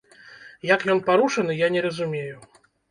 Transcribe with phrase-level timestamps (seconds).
[0.69, 2.37] Як ён парушаны, я не разумею.